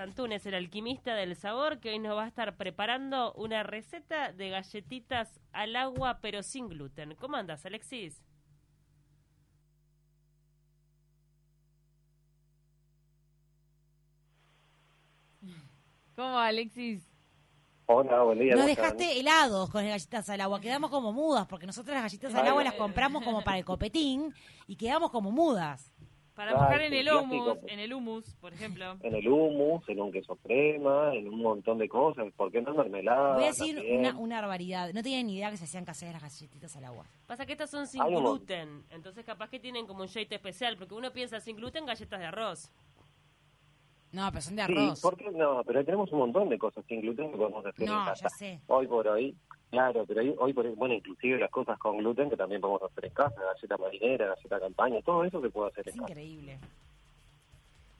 [0.00, 4.48] Antunes, el alquimista del sabor, que hoy nos va a estar preparando una receta de
[4.48, 7.14] galletitas al agua, pero sin gluten.
[7.16, 8.22] ¿Cómo andas, Alexis?
[16.16, 17.06] ¿Cómo, Alexis?
[17.86, 18.54] Hola, buen día.
[18.54, 20.60] Nos dejaste helados con las galletas al agua.
[20.60, 24.34] Quedamos como mudas, porque nosotros las galletas al agua las compramos como para el copetín
[24.66, 25.92] y quedamos como mudas.
[26.40, 27.22] Para mojar en el clásico.
[27.34, 28.96] hummus, en el hummus, por ejemplo.
[29.02, 32.32] En el hummus, en un queso crema, en un montón de cosas.
[32.34, 33.34] ¿Por qué no mermelada?
[33.34, 34.90] Voy a decir una, una barbaridad.
[34.94, 37.04] No tenía ni idea que se hacían caseras las galletitas al agua.
[37.26, 40.06] Pasa que estas son sin Hay un mon- gluten, entonces capaz que tienen como un
[40.08, 42.70] shade especial, porque uno piensa sin gluten galletas de arroz.
[44.12, 45.00] No, pero son de Sí, arroz.
[45.02, 45.62] ¿por qué no?
[45.64, 48.22] Pero tenemos un montón de cosas sin gluten que podemos hacer en No, casa.
[48.24, 48.60] ya sé.
[48.66, 49.36] Hoy por hoy,
[49.70, 52.82] claro, pero hoy, hoy por hoy, bueno, inclusive las cosas con gluten que también podemos
[52.82, 56.12] hacer en casa, galleta marinera, galleta campaña, todo eso se puede hacer Es en casa.
[56.12, 56.58] increíble.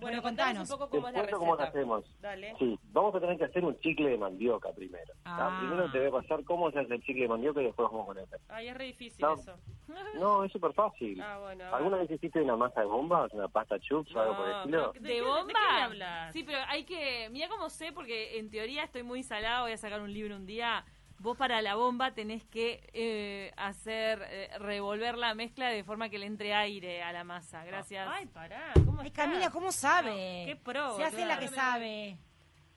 [0.00, 1.38] Bueno, contanos un poco cómo es la cuento receta.
[1.38, 2.04] cómo lo hacemos.
[2.20, 2.54] Dale.
[2.60, 5.12] Sí, vamos a tener que hacer un chicle de mandioca primero.
[5.24, 5.58] Ah.
[5.60, 8.06] Primero te voy a pasar cómo se hace el chicle de mandioca y después vamos
[8.06, 9.34] con el Ay, es re difícil No.
[9.34, 9.54] eso.
[10.20, 11.20] No, es súper fácil.
[11.20, 11.64] Ah, bueno.
[11.74, 14.92] ¿Alguna vez hiciste una masa de bombas, una pasta chups o algo por el estilo?
[14.92, 15.46] ¿De, ¿De, qué- de bomba?
[15.52, 16.32] qué hablas?
[16.32, 17.28] Sí, pero hay que...
[17.32, 20.46] Mira cómo sé, porque en teoría estoy muy salada, voy a sacar un libro un
[20.46, 20.84] día.
[21.20, 26.18] Vos para la bomba tenés que eh, hacer, eh, revolver la mezcla de forma que
[26.18, 27.64] le entre aire a la masa.
[27.64, 28.08] Gracias.
[28.08, 29.26] Ay, pará, ¿cómo Ay, estás?
[29.26, 30.44] Camila, ¿cómo sabe?
[30.46, 32.18] Qué pro, Se hace la que sabe.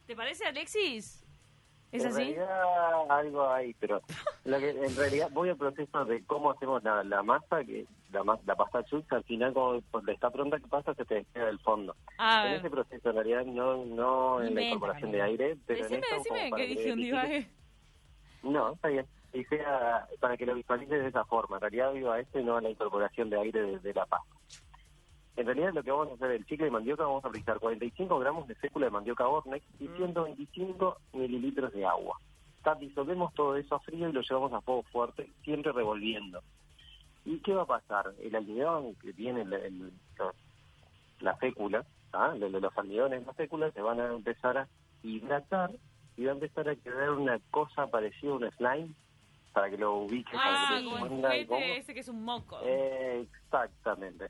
[0.07, 1.23] ¿Te parece, Alexis?
[1.91, 2.17] ¿Es en así?
[2.23, 4.01] realidad algo hay, pero
[4.45, 8.23] lo que, en realidad voy al proceso de cómo hacemos la, la masa, que la,
[8.23, 10.95] ma- la pasta chups, al final cuando está pronta, ¿qué pasa?
[10.95, 11.95] Se te despega del fondo.
[12.17, 12.59] A en ver.
[12.61, 16.15] ese proceso, en realidad, no, no en la incorporación de aire, pero Decime, en esto,
[16.29, 17.47] como decime que que dije un divague.
[18.43, 19.05] No, está bien.
[19.33, 21.57] Y sea para que lo visualices de esa forma.
[21.57, 24.05] En realidad vivo a esto y no a la incorporación de aire de, de la
[24.05, 24.35] pasta.
[25.37, 28.19] En realidad lo que vamos a hacer el chicle de mandioca, vamos a utilizar 45
[28.19, 32.17] gramos de fécula de mandioca Ornex y 125 mililitros de agua.
[32.63, 36.41] Ta, Disolvemos todo eso a frío y lo llevamos a fuego fuerte, siempre revolviendo.
[37.25, 38.13] ¿Y qué va a pasar?
[38.21, 40.35] El almidón que tiene el- el- los-
[41.21, 42.35] la fécula, ¿tá?
[42.35, 44.67] Lo- lo- los almidones de la fécula se van a empezar a
[45.01, 45.71] hidratar
[46.17, 48.93] y va a empezar a quedar una cosa parecida a un slime
[49.53, 50.33] para que lo ubiques.
[50.35, 52.59] Ah, para que como el juguete ese que es un moco.
[52.63, 54.29] Eh, Exactamente,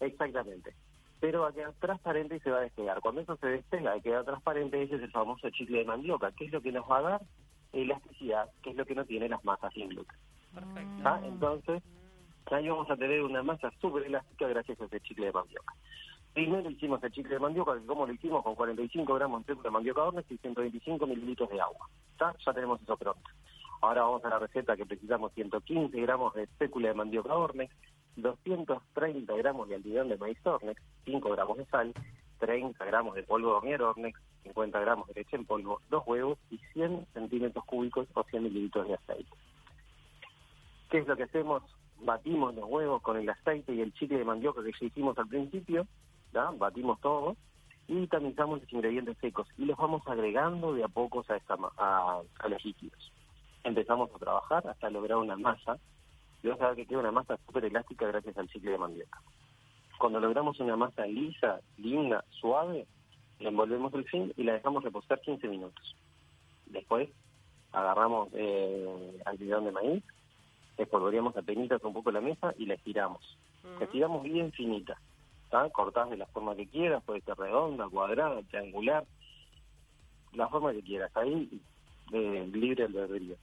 [0.00, 0.74] exactamente.
[1.20, 3.00] Pero va a quedar transparente y se va a despegar.
[3.00, 6.46] Cuando eso se despega y queda transparente, ese es el famoso chicle de mandioca, que
[6.46, 7.22] es lo que nos va a dar
[7.72, 10.16] elasticidad, que es lo que no tiene las masas sin gluten.
[10.54, 11.02] Perfecto.
[11.02, 11.20] ¿tá?
[11.24, 11.82] Entonces,
[12.50, 15.74] ahí vamos a tener una masa súper elástica gracias a ese chicle de mandioca.
[16.36, 20.02] Primero hicimos el chicle de mandioca, que como lo hicimos con 45 gramos de mandioca
[20.02, 21.88] hornex y 125 mililitros de agua.
[22.18, 22.36] ¿tá?
[22.44, 23.22] Ya tenemos eso pronto.
[23.80, 27.74] Ahora vamos a la receta que precisamos 115 gramos de fécula de mandioca hornex,
[28.16, 31.94] 230 gramos de almidón de maíz hornex, 5 gramos de sal,
[32.38, 36.38] 30 gramos de polvo de hornear hornex, 50 gramos de leche en polvo, 2 huevos
[36.50, 39.30] y 100 centímetros cúbicos o 100 mililitros de aceite.
[40.90, 41.62] ¿Qué es lo que hacemos?
[42.02, 45.28] Batimos los huevos con el aceite y el chicle de mandioca que ya hicimos al
[45.28, 45.86] principio,
[46.36, 46.50] ¿ya?
[46.50, 47.36] batimos todo
[47.88, 52.20] y tamizamos los ingredientes secos y los vamos agregando de a pocos a, esta, a,
[52.38, 53.12] a los líquidos.
[53.64, 55.78] Empezamos a trabajar hasta lograr una masa
[56.42, 59.20] y vamos a ver que queda una masa súper elástica gracias al chicle de mandioca.
[59.98, 62.86] Cuando logramos una masa lisa, linda, suave,
[63.40, 65.96] la envolvemos el fin y la dejamos reposar 15 minutos.
[66.66, 67.08] Después
[67.72, 70.04] agarramos eh, almidón de maíz,
[70.76, 73.38] espolvoreamos a penitas un poco la mesa y la estiramos.
[73.78, 74.98] La estiramos bien finita.
[75.50, 75.68] ¿Tá?
[75.70, 79.04] Cortás de la forma que quieras, puede ser redonda, cuadrada, triangular,
[80.32, 81.10] la forma que quieras.
[81.16, 81.60] Ahí
[82.12, 83.36] eh, libre albedrío.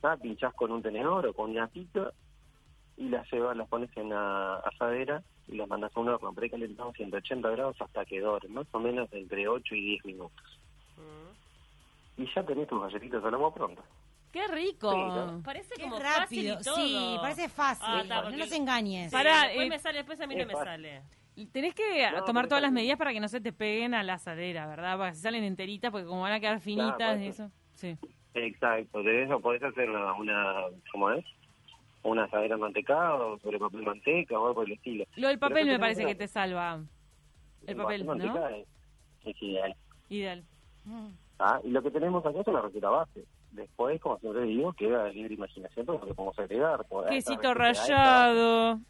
[0.00, 0.16] ¿tá?
[0.16, 2.12] Pinchás con un tenedor o con una pita
[2.96, 6.90] y las llevas, las pones en la asadera y las mandas a un horno precalentado
[6.90, 10.58] a 180 grados hasta que doren, más o menos entre 8 y 10 minutos.
[10.96, 12.22] Mm.
[12.22, 13.82] Y ya tenés tus galletitas al agua pronta.
[14.32, 14.90] ¡Qué rico!
[14.92, 15.42] Sí.
[15.44, 16.20] Parece Qué como rápido.
[16.20, 16.76] fácil y todo.
[16.76, 17.86] Sí, parece fácil.
[17.88, 19.10] Ah, está, no nos engañes.
[19.10, 20.66] Sí, Pará, después eh, me sale, después a mí no me fácil.
[20.66, 21.02] sale.
[21.52, 24.14] Tenés que No, tomar todas las medidas para que no se te peguen a la
[24.14, 24.96] asadera, ¿verdad?
[24.96, 27.50] Para que se salen enteritas, porque como van a quedar finitas Claro, eso.
[27.74, 27.96] Sí.
[28.32, 30.54] Exacto, de eso podés hacer una, una
[30.92, 31.24] ¿cómo es?
[32.02, 35.04] Una asadera mantecada sobre papel manteca o algo por el estilo.
[35.16, 36.80] Lo del papel ¿qué me parece que te salva.
[37.66, 38.14] El papel, ¿no?
[38.14, 38.66] manteca es,
[39.24, 39.76] es ideal.
[40.08, 40.44] Ideal.
[40.84, 41.08] Mm.
[41.38, 41.60] ¿ah?
[41.64, 43.24] Y lo que tenemos acá es una receta base.
[43.52, 46.86] Después, como siempre digo, queda libre imaginación porque lo que podemos agregar.
[47.08, 48.80] Quesito esta, rallado.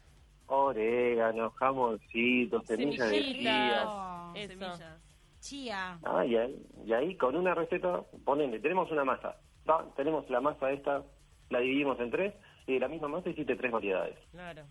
[0.47, 4.31] Orégano, jamoncito, semillas de chía.
[4.35, 4.47] Eso.
[4.53, 5.03] Semillas.
[5.39, 5.99] Chía.
[6.03, 9.35] Ah, y ahí, y ahí con una receta, ponele, tenemos una masa.
[9.65, 9.85] ¿tá?
[9.95, 11.03] Tenemos la masa esta,
[11.49, 12.33] la dividimos en tres,
[12.65, 14.17] y de la misma masa hiciste tres variedades.
[14.31, 14.63] Claro.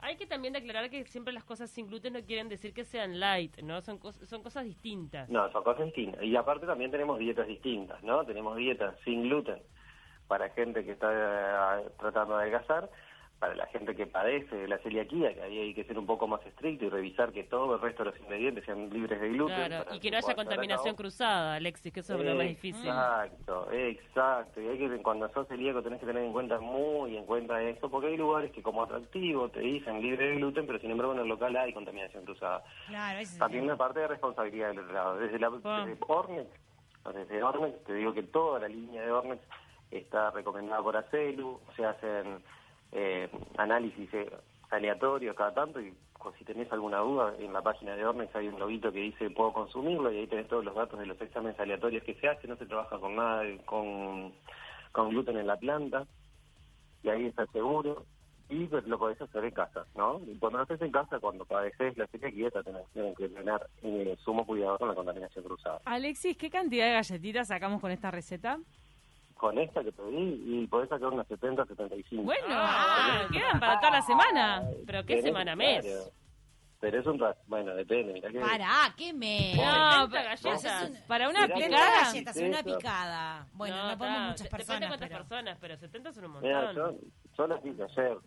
[0.00, 3.18] Hay que también aclarar que siempre las cosas sin gluten no quieren decir que sean
[3.18, 3.80] light, ¿no?
[3.82, 5.28] Son, cos- son cosas distintas.
[5.28, 6.22] No, son cosas distintas.
[6.22, 8.24] Y aparte también tenemos dietas distintas, ¿no?
[8.24, 9.60] Tenemos dietas sin gluten
[10.28, 12.88] para gente que está eh, tratando de adelgazar,
[13.38, 16.26] para la gente que padece de la celiaquía, que ahí hay que ser un poco
[16.26, 19.66] más estricto y revisar que todo el resto de los ingredientes sean libres de gluten.
[19.66, 22.88] Claro, y que no haya contaminación cruzada, Alexis, que eso es lo más difícil.
[22.88, 24.60] Exacto, exacto.
[24.60, 27.88] Y hay que, cuando sos celíaco tenés que tener en cuenta muy en cuenta eso,
[27.88, 31.20] porque hay lugares que como atractivo te dicen libre de gluten, pero sin embargo en
[31.20, 32.64] el local hay contaminación cruzada.
[32.88, 35.16] Claro, También una parte de responsabilidad del otro lado.
[35.18, 35.84] Desde, la, Ah.
[35.86, 36.50] desde Ornex,
[37.04, 39.42] o desde Ornex, te digo que toda la línea de Ornex
[39.90, 42.42] está recomendada por ACELU, se hacen
[42.92, 44.30] eh, análisis eh,
[44.70, 45.92] aleatorios cada tanto y
[46.38, 49.52] si tenés alguna duda, en la página de Ornex hay un lobito que dice puedo
[49.52, 52.56] consumirlo y ahí tenés todos los datos de los exámenes aleatorios que se hacen, no
[52.56, 54.32] se trabaja con nada de- con,
[54.92, 56.06] con gluten en la planta
[57.02, 58.04] y ahí está seguro
[58.50, 60.20] y pues, lo podés hacer en casa, ¿no?
[60.26, 62.34] Y cuando lo haces en casa, cuando padeces la tenés
[62.92, 65.80] tenés que tener eh, sumo cuidado con la contaminación cruzada.
[65.84, 68.58] Alexis, ¿qué cantidad de galletitas sacamos con esta receta?
[69.38, 72.24] Con esta que pedí, y podés sacar unas 70, 75.
[72.24, 74.62] Bueno, Ah, ah, quedan para toda la semana.
[74.84, 75.84] Pero qué semana mes.
[75.84, 76.10] claro.
[76.80, 78.38] Pero es un ras- bueno, depende, mirá que...
[78.38, 79.52] Pará, qué me.
[79.56, 80.90] No, 70 pero- galletas.
[80.90, 82.04] Un- Para una Mirá que- 70 picada.
[82.04, 83.46] galletas en una picada.
[83.54, 85.28] Bueno, no, podemos está, muchas personas, Depende de cuántas pero...
[85.28, 86.98] personas, pero 70 son un Mira, montón.
[87.00, 87.06] yo,
[87.36, 88.18] yo las hice ayer.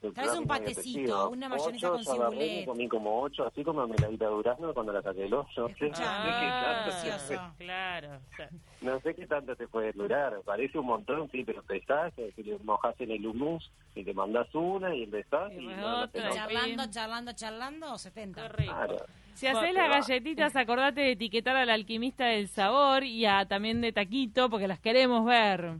[0.00, 2.64] Te- Traes un patecito, una mayonesa Ocho, con cibulet.
[2.64, 5.28] Comí como ocho, así como meladita de durazno cuando la saqué.
[5.28, 8.20] No sé, Escuchá, no sé qué Ah, tanto- claro.
[8.80, 10.40] no sé qué tanto te puede durar.
[10.44, 14.52] Parece un montón, sí, pero pesás, que te mojás en el hummus y te mandás
[14.54, 15.52] una y empezás.
[15.52, 16.08] Y no, no.
[16.12, 18.40] Charlando, charlando, charlando, 70.
[18.42, 18.72] qué rico.
[18.74, 18.96] Claro.
[19.34, 23.92] Si haces las galletitas, acordate de etiquetar al alquimista del sabor y a también de
[23.92, 25.74] taquito, porque las queremos ver.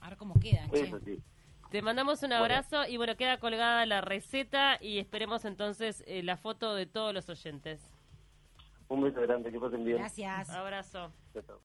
[0.00, 0.82] A ver cómo quedan, che.
[0.82, 1.18] Eso sí.
[1.70, 6.36] Te mandamos un abrazo y bueno, queda colgada la receta y esperemos entonces eh, la
[6.36, 7.80] foto de todos los oyentes.
[8.88, 9.98] Un beso grande, que pasen bien.
[9.98, 10.50] Gracias.
[10.50, 11.12] Abrazo.
[11.32, 11.54] Chao, chao.